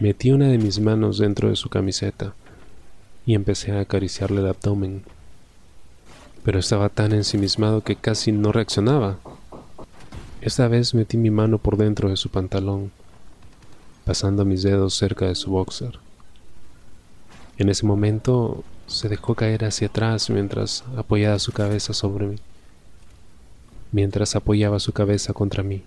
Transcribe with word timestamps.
Metí 0.00 0.30
una 0.30 0.46
de 0.46 0.58
mis 0.58 0.78
manos 0.78 1.18
dentro 1.18 1.48
de 1.48 1.56
su 1.56 1.70
camiseta 1.70 2.32
y 3.26 3.34
empecé 3.34 3.72
a 3.72 3.80
acariciarle 3.80 4.40
el 4.40 4.46
abdomen. 4.46 5.02
Pero 6.44 6.60
estaba 6.60 6.88
tan 6.88 7.12
ensimismado 7.12 7.82
que 7.82 7.96
casi 7.96 8.30
no 8.30 8.52
reaccionaba. 8.52 9.18
Esta 10.40 10.68
vez 10.68 10.94
metí 10.94 11.16
mi 11.16 11.30
mano 11.30 11.58
por 11.58 11.76
dentro 11.76 12.10
de 12.10 12.16
su 12.16 12.28
pantalón, 12.28 12.92
pasando 14.04 14.44
mis 14.44 14.62
dedos 14.62 14.94
cerca 14.94 15.26
de 15.26 15.34
su 15.34 15.50
boxer. 15.50 15.98
En 17.56 17.68
ese 17.68 17.84
momento 17.84 18.62
se 18.86 19.08
dejó 19.08 19.34
caer 19.34 19.64
hacia 19.64 19.88
atrás 19.88 20.30
mientras 20.30 20.84
apoyaba 20.96 21.40
su 21.40 21.50
cabeza 21.50 21.92
sobre 21.92 22.28
mí. 22.28 22.36
Mientras 23.90 24.36
apoyaba 24.36 24.78
su 24.78 24.92
cabeza 24.92 25.32
contra 25.32 25.64
mí. 25.64 25.82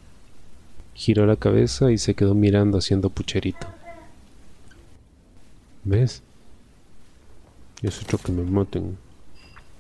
Giró 0.96 1.26
la 1.26 1.38
cabeza 1.38 1.94
y 1.94 1.98
se 1.98 2.14
quedó 2.14 2.36
mirando 2.36 2.78
haciendo 2.78 3.10
pucherito. 3.10 3.68
¿Ves? 5.84 6.22
Es 7.82 8.02
hecho 8.02 8.20
que 8.20 8.32
me 8.32 8.44
maten. 8.44 8.98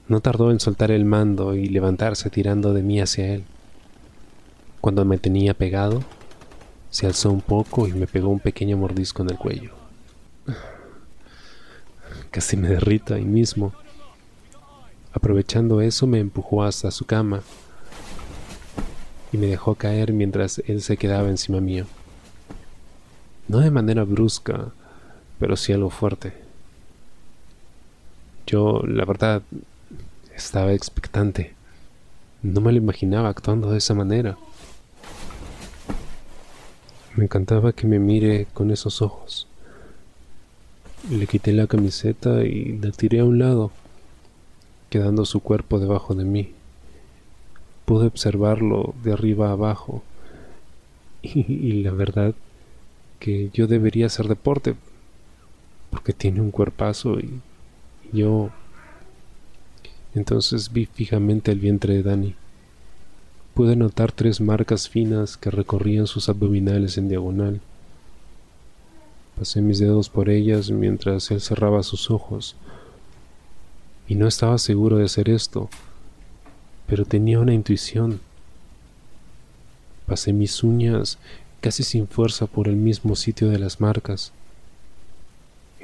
No 0.08 0.20
tardó 0.20 0.52
en 0.52 0.60
soltar 0.60 0.90
el 0.90 1.06
mando 1.06 1.56
y 1.56 1.68
levantarse 1.68 2.30
tirando 2.30 2.74
de 2.74 2.82
mí 2.82 3.00
hacia 3.00 3.34
él. 3.34 3.44
Cuando 4.82 5.06
me 5.06 5.20
tenía 5.20 5.54
pegado, 5.54 6.02
se 6.90 7.06
alzó 7.06 7.30
un 7.32 7.42
poco 7.42 7.88
y 7.88 7.94
me 7.94 8.08
pegó 8.08 8.30
un 8.30 8.40
pequeño 8.40 8.78
mordisco 8.78 9.22
en 9.22 9.30
el 9.30 9.38
cuello. 9.38 9.74
Casi 12.32 12.58
me 12.58 12.70
derrito 12.70 13.14
ahí 13.14 13.26
mismo. 13.26 13.74
Aprovechando 15.14 15.82
eso 15.82 16.08
me 16.08 16.20
empujó 16.20 16.64
hasta 16.64 16.90
su 16.90 17.06
cama 17.06 17.42
y 19.32 19.38
me 19.38 19.48
dejó 19.48 19.76
caer 19.76 20.14
mientras 20.14 20.64
él 20.66 20.82
se 20.82 20.98
quedaba 20.98 21.30
encima 21.30 21.62
mío. 21.62 21.86
No 23.48 23.60
de 23.60 23.70
manera 23.70 24.04
brusca, 24.04 24.72
pero 25.42 25.58
sí 25.58 25.74
algo 25.74 25.90
fuerte. 25.90 26.34
Yo, 28.46 28.84
la 28.86 29.06
verdad, 29.06 29.42
estaba 30.36 30.72
expectante. 30.72 31.56
No 32.44 32.62
me 32.62 32.72
lo 32.72 32.78
imaginaba 32.78 33.30
actuando 33.30 33.72
de 33.72 33.80
esa 33.80 33.96
manera. 33.96 34.38
Me 37.16 37.24
encantaba 37.24 37.74
que 37.74 37.88
me 37.88 37.98
mire 37.98 38.46
con 38.54 38.70
esos 38.70 39.02
ojos. 39.02 39.48
Le 41.10 41.26
quité 41.26 41.54
la 41.54 41.66
camiseta 41.66 42.44
y 42.44 42.78
la 42.78 42.92
tiré 42.92 43.22
a 43.22 43.26
un 43.26 43.40
lado, 43.40 43.72
quedando 44.92 45.26
su 45.26 45.40
cuerpo 45.40 45.80
debajo 45.80 46.14
de 46.14 46.24
mí. 46.24 46.54
Pude 47.86 48.06
observarlo 48.06 48.94
de 49.04 49.14
arriba 49.14 49.50
a 49.50 49.54
abajo 49.54 50.04
y, 51.24 51.52
y 51.52 51.82
la 51.82 51.94
verdad 51.94 52.36
que 53.18 53.50
yo 53.52 53.66
debería 53.66 54.06
hacer 54.06 54.28
deporte, 54.28 54.76
porque 56.02 56.14
tiene 56.14 56.42
un 56.42 56.50
cuerpazo 56.50 57.20
y, 57.20 57.42
yo... 58.12 58.50
Entonces 60.16 60.74
vi 60.74 60.88
fijamente 60.88 61.52
el 61.52 61.60
vientre 61.60 61.94
de 61.94 62.02
Dani. 62.02 62.36
Pude 63.54 63.76
notar 63.76 64.12
tres 64.12 64.42
marcas 64.42 64.90
finas 64.90 65.38
que 65.38 65.52
recorrían 65.52 66.08
sus 66.08 66.28
abdominales 66.28 66.98
en 66.98 67.08
diagonal. 67.08 67.62
Pasé 69.38 69.62
mis 69.62 69.78
dedos 69.78 70.10
por 70.10 70.30
ellas 70.30 70.72
mientras 70.72 71.30
él 71.30 71.40
cerraba 71.40 71.84
sus 71.84 72.10
ojos. 72.10 72.56
Y 74.08 74.16
no 74.16 74.28
estaba 74.28 74.58
seguro 74.58 74.98
de 74.98 75.06
hacer 75.06 75.30
esto, 75.30 75.70
pero 76.88 77.06
tenía 77.06 77.40
una 77.40 77.54
intuición. 77.54 78.20
Pasé 80.08 80.34
mis 80.34 80.64
uñas 80.64 81.20
casi 81.62 81.84
sin 81.84 82.08
fuerza 82.08 82.48
por 82.48 82.68
el 82.68 82.76
mismo 82.76 83.16
sitio 83.16 83.50
de 83.50 83.60
las 83.60 83.80
marcas. 83.80 84.34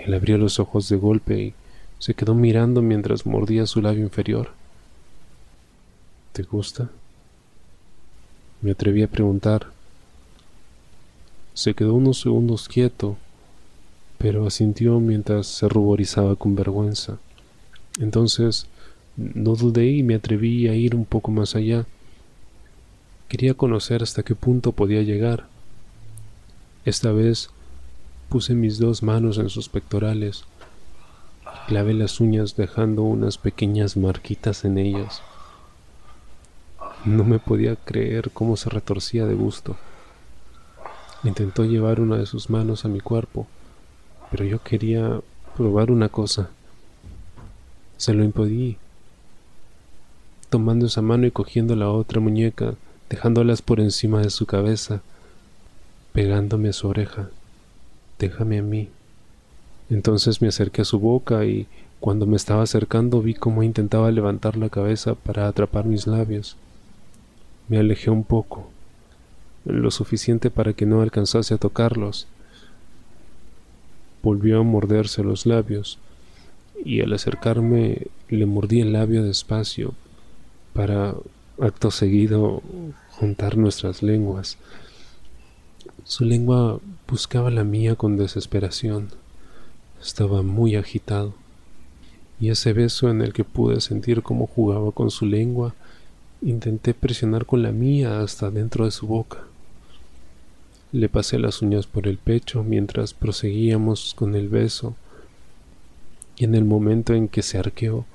Él 0.08 0.14
abrió 0.14 0.38
los 0.38 0.58
ojos 0.62 0.88
de 0.88 0.96
golpe 0.96 1.38
y 1.38 1.54
se 2.00 2.14
quedó 2.14 2.34
mirando 2.34 2.82
mientras 2.82 3.26
mordía 3.26 3.66
su 3.66 3.82
labio 3.82 4.04
inferior. 4.04 4.52
¿Te 6.32 6.44
gusta? 6.44 6.90
Me 8.62 8.72
atreví 8.72 9.04
a 9.04 9.10
preguntar. 9.10 9.68
Se 11.54 11.74
quedó 11.74 11.94
unos 11.94 12.22
segundos 12.22 12.70
quieto, 12.70 13.18
pero 14.18 14.48
asintió 14.48 15.02
mientras 15.02 15.46
se 15.48 15.68
ruborizaba 15.68 16.38
con 16.38 16.56
vergüenza. 16.56 17.18
Entonces 18.00 18.68
no 19.18 19.56
dudé 19.56 19.88
y 19.88 20.04
me 20.04 20.16
atreví 20.16 20.70
a 20.70 20.74
ir 20.74 20.96
un 20.96 21.04
poco 21.04 21.32
más 21.32 21.54
allá. 21.54 21.86
Quería 23.28 23.56
conocer 23.56 24.04
hasta 24.04 24.24
qué 24.24 24.36
punto 24.36 24.72
podía 24.72 25.02
llegar. 25.02 25.48
Esta 26.86 27.12
vez 27.12 27.50
Puse 28.30 28.56
mis 28.56 28.78
dos 28.78 29.04
manos 29.04 29.38
en 29.38 29.50
sus 29.50 29.70
pectorales. 29.70 30.44
Clavé 31.68 31.94
las 31.94 32.20
uñas 32.20 32.58
dejando 32.58 33.04
unas 33.04 33.38
pequeñas 33.38 33.96
marquitas 33.96 34.66
en 34.66 34.78
ellas. 34.78 35.22
No 37.06 37.24
me 37.24 37.40
podía 37.40 37.78
creer 37.78 38.32
cómo 38.32 38.58
se 38.58 38.70
retorcía 38.70 39.26
de 39.26 39.34
gusto. 39.34 39.78
Intentó 41.24 41.64
llevar 41.64 42.02
una 42.02 42.18
de 42.18 42.26
sus 42.26 42.50
manos 42.50 42.84
a 42.84 42.90
mi 42.90 43.00
cuerpo, 43.00 43.48
pero 44.30 44.44
yo 44.44 44.62
quería 44.62 45.22
probar 45.56 45.90
una 45.90 46.10
cosa. 46.10 46.50
Se 47.96 48.14
lo 48.14 48.26
impedí, 48.26 48.76
tomando 50.50 50.88
esa 50.88 51.02
mano 51.02 51.28
y 51.28 51.32
cogiendo 51.32 51.78
la 51.78 51.90
otra 51.90 52.20
muñeca, 52.20 52.74
dejándolas 53.10 53.62
por 53.62 53.80
encima 53.80 54.20
de 54.20 54.32
su 54.32 54.46
cabeza, 54.46 55.02
pegándome 56.12 56.70
a 56.70 56.74
su 56.74 56.90
oreja 56.90 57.30
déjame 58.20 58.60
a 58.60 58.64
mí. 58.64 58.90
Entonces 59.90 60.42
me 60.42 60.50
acerqué 60.50 60.82
a 60.82 60.86
su 60.86 61.00
boca 61.00 61.46
y 61.46 61.68
cuando 62.00 62.26
me 62.26 62.36
estaba 62.36 62.64
acercando 62.64 63.22
vi 63.22 63.34
cómo 63.34 63.64
intentaba 63.64 64.12
levantar 64.12 64.58
la 64.58 64.70
cabeza 64.70 65.16
para 65.16 65.48
atrapar 65.48 65.86
mis 65.86 66.08
labios. 66.08 66.58
Me 67.68 67.78
alejé 67.78 68.10
un 68.10 68.24
poco, 68.24 68.70
lo 69.66 69.92
suficiente 69.92 70.50
para 70.50 70.74
que 70.74 70.86
no 70.86 71.02
alcanzase 71.02 71.54
a 71.54 71.58
tocarlos. 71.58 72.28
Volvió 74.24 74.60
a 74.60 74.64
morderse 74.64 75.24
los 75.24 75.46
labios 75.46 76.00
y 76.84 77.02
al 77.02 77.14
acercarme 77.14 78.08
le 78.30 78.46
mordí 78.46 78.82
el 78.82 78.94
labio 78.94 79.24
despacio 79.24 79.94
para, 80.74 81.16
acto 81.60 81.92
seguido, 81.92 82.62
juntar 83.10 83.58
nuestras 83.58 84.04
lenguas. 84.04 84.58
Su 86.08 86.24
lengua 86.24 86.80
buscaba 87.06 87.52
la 87.52 87.66
mía 87.66 87.96
con 87.96 88.16
desesperación. 88.16 89.10
Estaba 90.02 90.42
muy 90.42 90.78
agitado. 90.78 91.34
Y 92.40 92.50
ese 92.50 92.72
beso 92.72 93.10
en 93.10 93.22
el 93.22 93.34
que 93.34 93.44
pude 93.44 93.82
sentir 93.82 94.24
cómo 94.24 94.48
jugaba 94.48 94.94
con 94.94 95.12
su 95.12 95.26
lengua, 95.26 95.76
intenté 96.42 96.94
presionar 96.94 97.46
con 97.46 97.62
la 97.62 97.74
mía 97.74 98.22
hasta 98.22 98.50
dentro 98.50 98.86
de 98.86 98.92
su 98.92 99.06
boca. 99.06 99.40
Le 100.94 101.10
pasé 101.10 101.40
las 101.40 101.62
uñas 101.62 101.88
por 101.88 102.08
el 102.08 102.18
pecho 102.18 102.64
mientras 102.64 103.14
proseguíamos 103.14 104.14
con 104.16 104.34
el 104.36 104.48
beso, 104.48 104.96
y 106.38 106.46
en 106.46 106.56
el 106.56 106.64
momento 106.64 107.16
en 107.16 107.28
que 107.28 107.42
se 107.42 107.58
arqueó, 107.58 108.06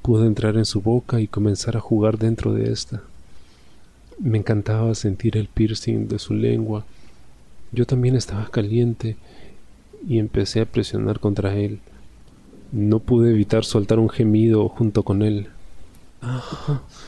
pude 0.00 0.26
entrar 0.26 0.56
en 0.56 0.64
su 0.64 0.80
boca 0.80 1.20
y 1.20 1.28
comenzar 1.28 1.76
a 1.76 1.80
jugar 1.80 2.16
dentro 2.16 2.54
de 2.54 2.72
ésta. 2.72 3.02
Me 4.20 4.38
encantaba 4.38 4.94
sentir 4.94 5.36
el 5.36 5.46
piercing 5.46 6.08
de 6.08 6.18
su 6.18 6.34
lengua. 6.34 6.84
Yo 7.70 7.86
también 7.86 8.16
estaba 8.16 8.48
caliente 8.48 9.16
y 10.06 10.18
empecé 10.18 10.60
a 10.60 10.66
presionar 10.66 11.20
contra 11.20 11.56
él. 11.56 11.80
No 12.72 12.98
pude 12.98 13.30
evitar 13.30 13.64
soltar 13.64 13.98
un 13.98 14.08
gemido 14.08 14.68
junto 14.68 15.02
con 15.02 15.22
él, 15.22 15.48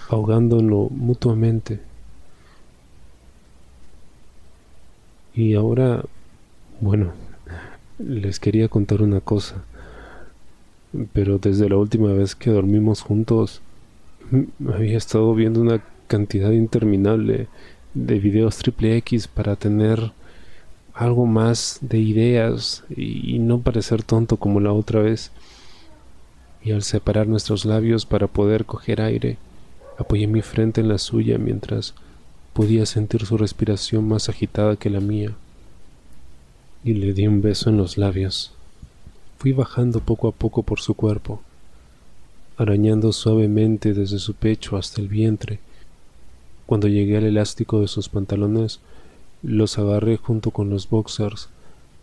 ahogándolo 0.08 0.88
mutuamente. 0.90 1.80
Y 5.34 5.54
ahora, 5.54 6.04
bueno, 6.80 7.12
les 7.98 8.40
quería 8.40 8.68
contar 8.68 9.02
una 9.02 9.20
cosa, 9.20 9.64
pero 11.12 11.38
desde 11.38 11.68
la 11.68 11.76
última 11.76 12.12
vez 12.12 12.34
que 12.34 12.50
dormimos 12.50 13.02
juntos, 13.02 13.60
había 14.72 14.96
estado 14.96 15.34
viendo 15.34 15.60
una 15.60 15.82
cantidad 16.10 16.50
interminable 16.50 17.46
de 17.94 18.18
videos 18.18 18.56
triple 18.56 18.96
X 18.96 19.28
para 19.28 19.54
tener 19.54 20.10
algo 20.92 21.24
más 21.24 21.78
de 21.82 21.98
ideas 21.98 22.82
y 22.96 23.38
no 23.38 23.60
parecer 23.60 24.02
tonto 24.02 24.36
como 24.36 24.58
la 24.58 24.72
otra 24.72 25.00
vez. 25.00 25.30
Y 26.64 26.72
al 26.72 26.82
separar 26.82 27.28
nuestros 27.28 27.64
labios 27.64 28.06
para 28.06 28.26
poder 28.26 28.64
coger 28.64 29.00
aire, 29.00 29.38
apoyé 29.98 30.26
mi 30.26 30.42
frente 30.42 30.80
en 30.80 30.88
la 30.88 30.98
suya 30.98 31.38
mientras 31.38 31.94
podía 32.54 32.86
sentir 32.86 33.24
su 33.24 33.38
respiración 33.38 34.08
más 34.08 34.28
agitada 34.28 34.74
que 34.74 34.90
la 34.90 34.98
mía. 35.00 35.36
Y 36.82 36.94
le 36.94 37.12
di 37.12 37.28
un 37.28 37.40
beso 37.40 37.70
en 37.70 37.76
los 37.76 37.96
labios. 37.96 38.52
Fui 39.38 39.52
bajando 39.52 40.00
poco 40.00 40.26
a 40.26 40.32
poco 40.32 40.64
por 40.64 40.80
su 40.80 40.94
cuerpo, 40.94 41.40
arañando 42.56 43.12
suavemente 43.12 43.94
desde 43.94 44.18
su 44.18 44.34
pecho 44.34 44.76
hasta 44.76 45.00
el 45.00 45.06
vientre, 45.06 45.60
cuando 46.70 46.86
llegué 46.86 47.16
al 47.16 47.24
elástico 47.24 47.80
de 47.80 47.88
sus 47.88 48.08
pantalones, 48.08 48.78
los 49.42 49.76
agarré 49.76 50.18
junto 50.18 50.52
con 50.52 50.70
los 50.70 50.88
boxers 50.88 51.48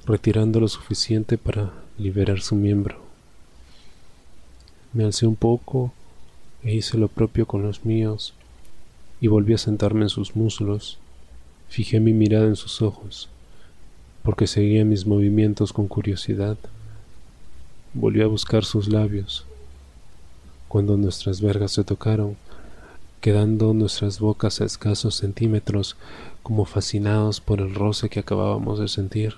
retirando 0.05 0.59
lo 0.59 0.67
suficiente 0.67 1.37
para 1.37 1.71
liberar 1.97 2.41
su 2.41 2.53
miembro. 2.55 2.97
Me 4.91 5.05
alcé 5.05 5.25
un 5.25 5.37
poco 5.37 5.93
e 6.63 6.75
hice 6.75 6.97
lo 6.97 7.07
propio 7.07 7.45
con 7.45 7.63
los 7.63 7.85
míos 7.85 8.33
y 9.21 9.27
volví 9.27 9.53
a 9.53 9.57
sentarme 9.57 10.01
en 10.01 10.09
sus 10.09 10.35
muslos. 10.35 10.97
Fijé 11.69 12.01
mi 12.01 12.11
mirada 12.11 12.47
en 12.47 12.57
sus 12.57 12.81
ojos, 12.81 13.29
porque 14.21 14.47
seguía 14.47 14.83
mis 14.83 15.05
movimientos 15.05 15.71
con 15.71 15.87
curiosidad. 15.87 16.57
Volví 17.93 18.21
a 18.21 18.27
buscar 18.27 18.65
sus 18.65 18.89
labios. 18.89 19.45
Cuando 20.67 20.97
nuestras 20.97 21.39
vergas 21.39 21.71
se 21.71 21.85
tocaron, 21.85 22.35
quedando 23.21 23.73
nuestras 23.73 24.19
bocas 24.19 24.61
a 24.61 24.65
escasos 24.65 25.15
centímetros, 25.15 25.95
como 26.43 26.65
fascinados 26.65 27.41
por 27.41 27.59
el 27.59 27.73
roce 27.75 28.09
que 28.09 28.19
acabábamos 28.19 28.79
de 28.79 28.87
sentir. 28.87 29.35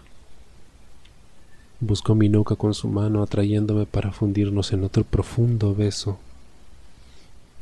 Buscó 1.79 2.13
mi 2.13 2.27
nuca 2.27 2.55
con 2.55 2.73
su 2.73 2.87
mano, 2.89 3.23
atrayéndome 3.23 3.85
para 3.85 4.11
fundirnos 4.11 4.73
en 4.73 4.83
otro 4.83 5.03
profundo 5.03 5.73
beso. 5.73 6.19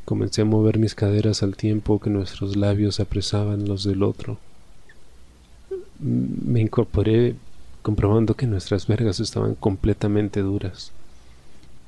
Comencé 0.04 0.42
a 0.42 0.44
mover 0.44 0.78
mis 0.78 0.94
caderas 0.94 1.42
al 1.42 1.56
tiempo 1.56 2.00
que 2.00 2.10
nuestros 2.10 2.56
labios 2.56 2.98
apresaban 2.98 3.68
los 3.68 3.84
del 3.84 4.02
otro. 4.02 4.38
Me 6.00 6.60
incorporé 6.60 7.36
comprobando 7.82 8.34
que 8.34 8.46
nuestras 8.46 8.86
vergas 8.86 9.20
estaban 9.20 9.54
completamente 9.54 10.40
duras. 10.40 10.92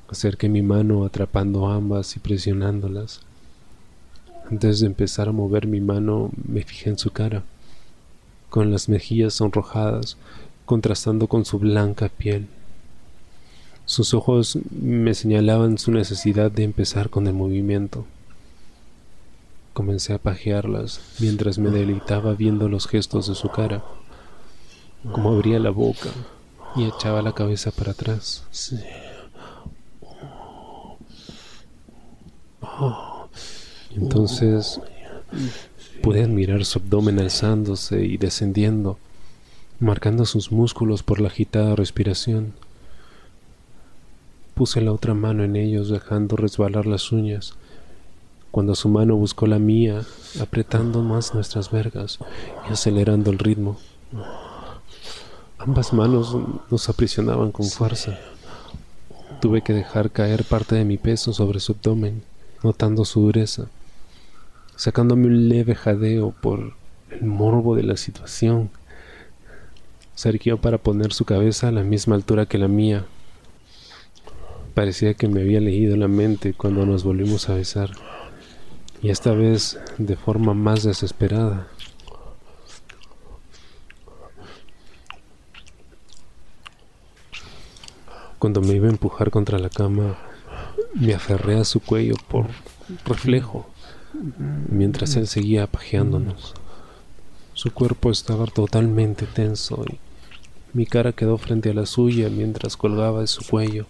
Acerqué 0.07 0.49
mi 0.49 0.61
mano 0.61 1.03
atrapando 1.05 1.67
ambas 1.67 2.15
y 2.15 2.19
presionándolas. 2.19 3.21
Antes 4.51 4.81
de 4.81 4.87
empezar 4.87 5.29
a 5.29 5.31
mover 5.31 5.65
mi 5.65 5.79
mano 5.79 6.29
me 6.45 6.61
fijé 6.63 6.89
en 6.89 6.97
su 6.97 7.11
cara, 7.11 7.43
con 8.49 8.69
las 8.69 8.89
mejillas 8.89 9.35
sonrojadas, 9.35 10.17
contrastando 10.65 11.27
con 11.27 11.45
su 11.45 11.57
blanca 11.57 12.09
piel. 12.09 12.47
Sus 13.85 14.13
ojos 14.13 14.59
me 14.69 15.13
señalaban 15.13 15.77
su 15.77 15.93
necesidad 15.93 16.51
de 16.51 16.63
empezar 16.63 17.09
con 17.09 17.27
el 17.27 17.33
movimiento. 17.33 18.05
Comencé 19.73 20.11
a 20.13 20.17
pajearlas 20.17 20.99
mientras 21.19 21.57
me 21.57 21.69
deleitaba 21.69 22.33
viendo 22.33 22.67
los 22.67 22.87
gestos 22.87 23.27
de 23.29 23.35
su 23.35 23.47
cara, 23.47 23.85
como 25.13 25.31
abría 25.31 25.59
la 25.59 25.69
boca 25.69 26.09
y 26.75 26.83
echaba 26.83 27.21
la 27.21 27.33
cabeza 27.33 27.71
para 27.71 27.91
atrás. 27.91 28.43
Entonces 33.95 34.79
pude 36.01 36.23
admirar 36.23 36.65
su 36.65 36.79
abdomen 36.79 37.19
alzándose 37.19 38.03
y 38.05 38.17
descendiendo, 38.17 38.97
marcando 39.79 40.25
sus 40.25 40.51
músculos 40.51 41.03
por 41.03 41.21
la 41.21 41.27
agitada 41.27 41.75
respiración. 41.75 42.53
Puse 44.55 44.81
la 44.81 44.91
otra 44.91 45.13
mano 45.13 45.43
en 45.43 45.55
ellos 45.55 45.89
dejando 45.89 46.35
resbalar 46.35 46.85
las 46.85 47.11
uñas, 47.11 47.53
cuando 48.51 48.75
su 48.75 48.89
mano 48.89 49.15
buscó 49.15 49.47
la 49.47 49.59
mía, 49.59 50.03
apretando 50.39 51.01
más 51.01 51.33
nuestras 51.33 51.71
vergas 51.71 52.19
y 52.69 52.73
acelerando 52.73 53.31
el 53.31 53.39
ritmo. 53.39 53.77
Ambas 55.57 55.93
manos 55.93 56.35
nos 56.69 56.89
aprisionaban 56.89 57.51
con 57.51 57.67
fuerza. 57.67 58.17
Tuve 59.39 59.61
que 59.61 59.73
dejar 59.73 60.11
caer 60.11 60.43
parte 60.43 60.75
de 60.75 60.85
mi 60.85 60.97
peso 60.97 61.33
sobre 61.33 61.59
su 61.59 61.71
abdomen, 61.73 62.23
notando 62.63 63.05
su 63.05 63.21
dureza, 63.21 63.67
sacándome 64.81 65.27
un 65.27 65.47
leve 65.47 65.75
jadeo 65.75 66.31
por 66.41 66.73
el 67.11 67.21
morbo 67.21 67.75
de 67.75 67.83
la 67.83 67.97
situación. 67.97 68.71
Se 70.15 70.57
para 70.57 70.79
poner 70.79 71.13
su 71.13 71.23
cabeza 71.23 71.67
a 71.67 71.71
la 71.71 71.83
misma 71.83 72.15
altura 72.15 72.47
que 72.47 72.57
la 72.57 72.67
mía. 72.67 73.05
Parecía 74.73 75.13
que 75.13 75.27
me 75.27 75.41
había 75.41 75.59
leído 75.59 75.95
la 75.97 76.07
mente 76.07 76.55
cuando 76.55 76.83
nos 76.87 77.03
volvimos 77.03 77.47
a 77.47 77.53
besar, 77.53 77.91
y 79.03 79.11
esta 79.11 79.33
vez 79.33 79.79
de 79.99 80.15
forma 80.15 80.55
más 80.55 80.81
desesperada. 80.81 81.67
Cuando 88.39 88.61
me 88.61 88.73
iba 88.73 88.87
a 88.87 88.91
empujar 88.91 89.29
contra 89.29 89.59
la 89.59 89.69
cama, 89.69 90.17
me 90.95 91.13
aferré 91.13 91.59
a 91.59 91.65
su 91.65 91.81
cuello 91.81 92.15
por 92.27 92.47
reflejo, 93.05 93.70
mientras 94.69 95.15
él 95.15 95.27
seguía 95.27 95.63
apajeándonos. 95.63 96.53
Su 97.53 97.71
cuerpo 97.71 98.11
estaba 98.11 98.45
totalmente 98.45 99.25
tenso 99.25 99.83
y 99.89 99.99
mi 100.73 100.85
cara 100.85 101.11
quedó 101.11 101.37
frente 101.37 101.69
a 101.69 101.73
la 101.73 101.85
suya 101.85 102.29
mientras 102.29 102.77
colgaba 102.77 103.21
de 103.21 103.27
su 103.27 103.45
cuello, 103.45 103.87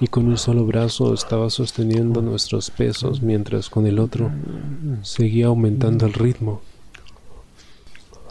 y 0.00 0.06
con 0.08 0.26
un 0.26 0.36
solo 0.36 0.66
brazo 0.66 1.14
estaba 1.14 1.48
sosteniendo 1.48 2.20
nuestros 2.20 2.70
pesos 2.70 3.22
mientras 3.22 3.70
con 3.70 3.86
el 3.86 3.98
otro 3.98 4.30
seguía 5.02 5.46
aumentando 5.46 6.06
el 6.06 6.12
ritmo. 6.12 6.60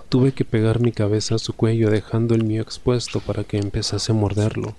Tuve 0.10 0.34
que 0.34 0.46
pegar 0.46 0.82
mi 0.82 0.92
cabeza 0.92 1.36
a 1.36 1.40
su 1.40 1.54
cuello 1.54 1.90
dejando 1.90 2.36
el 2.36 2.44
mío 2.44 2.62
expuesto 2.62 3.22
para 3.22 3.44
que 3.44 3.58
empezase 3.58 4.12
a 4.12 4.16
morderlo, 4.16 4.76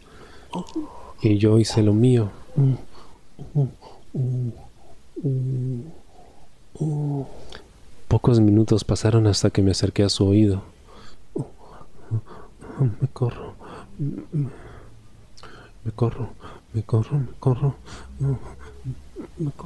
y 1.21 1.39
yo 1.39 1.59
hice 1.59 1.83
lo 1.83 1.95
mío. 1.95 2.31
Pocos 8.09 8.41
minutos 8.41 8.85
pasaron 8.85 9.27
hasta 9.27 9.51
que 9.51 9.63
me 9.63 9.71
acerqué 9.71 10.03
a 10.03 10.09
su 10.09 10.27
oído. 10.27 10.63
Me 13.01 13.09
corro. 13.13 13.55
Me 13.99 15.93
corro. 15.95 16.31
Me 16.73 16.83
corro. 16.83 17.19
Me 17.19 17.33
corro. 17.39 17.75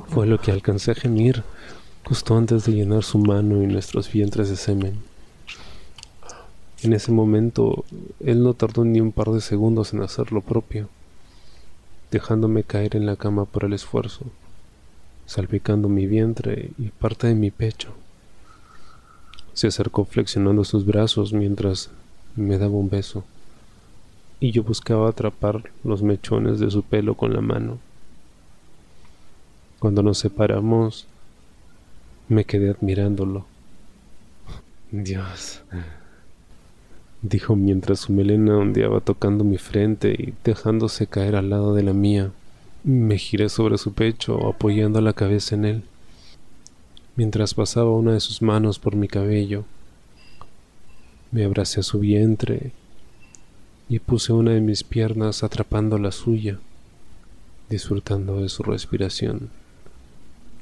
Fue 0.08 0.26
lo 0.26 0.38
que 0.38 0.52
alcancé 0.52 0.92
a 0.92 0.94
gemir 0.94 1.42
justo 2.06 2.36
antes 2.36 2.64
de 2.64 2.72
llenar 2.72 3.02
su 3.02 3.18
mano 3.18 3.62
y 3.62 3.66
nuestros 3.66 4.10
vientres 4.12 4.48
de 4.48 4.56
semen. 4.56 5.02
En 6.82 6.92
ese 6.92 7.10
momento, 7.10 7.84
él 8.20 8.42
no 8.42 8.54
tardó 8.54 8.84
ni 8.84 9.00
un 9.00 9.10
par 9.10 9.30
de 9.30 9.40
segundos 9.40 9.92
en 9.92 10.02
hacer 10.02 10.30
lo 10.30 10.40
propio, 10.40 10.88
dejándome 12.12 12.62
caer 12.62 12.94
en 12.94 13.06
la 13.06 13.16
cama 13.16 13.44
por 13.44 13.64
el 13.64 13.72
esfuerzo, 13.72 14.26
salpicando 15.26 15.88
mi 15.88 16.06
vientre 16.06 16.70
y 16.78 16.88
parte 16.88 17.26
de 17.26 17.34
mi 17.34 17.50
pecho. 17.50 17.90
Se 19.52 19.66
acercó 19.66 20.04
flexionando 20.04 20.64
sus 20.64 20.86
brazos 20.86 21.32
mientras 21.32 21.90
me 22.36 22.58
daba 22.58 22.74
un 22.74 22.88
beso, 22.88 23.24
y 24.40 24.52
yo 24.52 24.62
buscaba 24.62 25.08
atrapar 25.08 25.70
los 25.82 26.02
mechones 26.02 26.60
de 26.60 26.70
su 26.70 26.82
pelo 26.82 27.14
con 27.14 27.32
la 27.32 27.40
mano. 27.40 27.78
Cuando 29.78 30.02
nos 30.02 30.18
separamos, 30.18 31.06
me 32.28 32.44
quedé 32.44 32.70
admirándolo. 32.70 33.46
Dios, 34.90 35.62
dijo 37.22 37.56
mientras 37.56 38.00
su 38.00 38.12
melena 38.12 38.56
ondeaba 38.56 39.00
tocando 39.00 39.44
mi 39.44 39.58
frente 39.58 40.12
y 40.12 40.34
dejándose 40.44 41.06
caer 41.06 41.36
al 41.36 41.50
lado 41.50 41.74
de 41.74 41.82
la 41.82 41.92
mía. 41.92 42.30
Me 42.88 43.18
giré 43.18 43.48
sobre 43.48 43.78
su 43.78 43.94
pecho, 43.94 44.46
apoyando 44.46 45.00
la 45.00 45.12
cabeza 45.12 45.56
en 45.56 45.64
él, 45.64 45.82
mientras 47.16 47.52
pasaba 47.52 47.90
una 47.90 48.12
de 48.12 48.20
sus 48.20 48.42
manos 48.42 48.78
por 48.78 48.94
mi 48.94 49.08
cabello. 49.08 49.64
Me 51.32 51.44
abracé 51.44 51.80
a 51.80 51.82
su 51.82 51.98
vientre 51.98 52.70
y 53.88 53.98
puse 53.98 54.32
una 54.32 54.52
de 54.52 54.60
mis 54.60 54.84
piernas 54.84 55.42
atrapando 55.42 55.98
la 55.98 56.12
suya, 56.12 56.60
disfrutando 57.68 58.40
de 58.40 58.48
su 58.48 58.62
respiración 58.62 59.50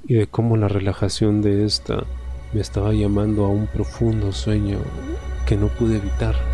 y 0.08 0.14
de 0.14 0.26
cómo 0.26 0.56
la 0.56 0.68
relajación 0.68 1.42
de 1.42 1.66
ésta 1.66 2.06
me 2.54 2.62
estaba 2.62 2.94
llamando 2.94 3.44
a 3.44 3.48
un 3.48 3.66
profundo 3.66 4.32
sueño 4.32 4.78
que 5.46 5.58
no 5.58 5.68
pude 5.68 5.98
evitar. 5.98 6.53